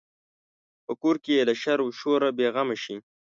[0.85, 2.95] په کور کې یې له شر و شوره بې غمه شي.